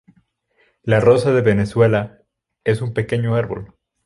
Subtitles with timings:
[0.81, 2.23] La rosa de Venezuela
[2.63, 3.75] es un pequeño árbol.